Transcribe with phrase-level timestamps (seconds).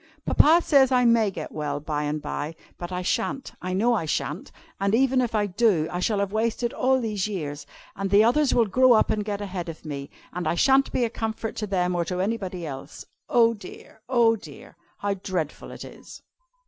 [0.25, 4.05] Papa says I may get well by and by, but I sha'n't, I know I
[4.05, 4.51] sha'n't.
[4.79, 8.51] And even if I do, I shall have wasted all these years, and the others
[8.51, 11.67] will grow up and get ahead of me, and I sha'n't be a comfort to
[11.67, 13.05] them or to anybody else.
[13.29, 14.01] Oh dear!
[14.09, 14.75] oh dear!
[14.97, 16.23] how dreadful it is!"